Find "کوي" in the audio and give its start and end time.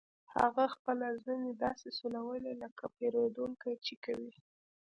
4.05-4.31